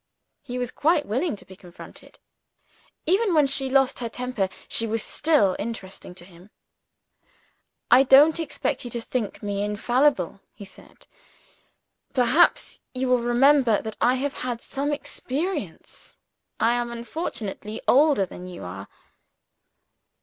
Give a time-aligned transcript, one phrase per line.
[0.41, 2.17] He was quite willing to be confuted.
[3.05, 6.49] Even when she lost her temper, she was still interesting to him.
[7.91, 11.05] "I don't expect you to think me infallible," he said.
[12.15, 16.17] "Perhaps you will remember that I have had some experience.
[16.59, 18.87] I am unfortunately older than you are."